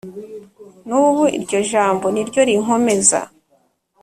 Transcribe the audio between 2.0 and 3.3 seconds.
niryo rinkomeza